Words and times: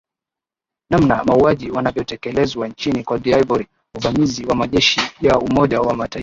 namna 0.89 1.23
mauaji 1.23 1.71
wanavyotekelezwa 1.71 2.67
nchini 2.67 3.03
cote 3.03 3.31
de 3.35 3.41
voire 3.41 3.67
uvamizi 3.95 4.45
wa 4.45 4.55
majeshi 4.55 5.01
ya 5.21 5.39
umoja 5.39 5.81
wa 5.81 5.93
mataifa 5.93 6.19